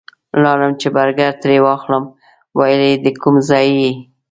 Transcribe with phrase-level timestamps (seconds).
[0.43, 2.03] لاړم چې برګر ترې واخلم
[2.57, 3.91] ویل یې د کوم ځای یې؟